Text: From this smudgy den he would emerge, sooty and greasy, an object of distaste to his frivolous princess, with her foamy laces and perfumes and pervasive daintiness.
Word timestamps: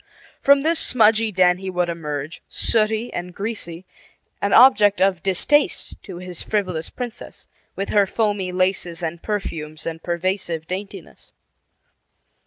From 0.41 0.63
this 0.63 0.79
smudgy 0.79 1.31
den 1.31 1.59
he 1.59 1.69
would 1.69 1.87
emerge, 1.87 2.41
sooty 2.49 3.13
and 3.13 3.35
greasy, 3.35 3.85
an 4.41 4.51
object 4.51 4.99
of 4.99 5.21
distaste 5.21 6.01
to 6.01 6.17
his 6.17 6.41
frivolous 6.41 6.89
princess, 6.89 7.47
with 7.75 7.89
her 7.89 8.07
foamy 8.07 8.51
laces 8.51 9.03
and 9.03 9.21
perfumes 9.21 9.85
and 9.85 10.01
pervasive 10.01 10.65
daintiness. 10.65 11.33